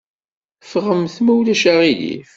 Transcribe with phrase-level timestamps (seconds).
[0.65, 2.29] Ffɣemt, ma ulac aɣilif.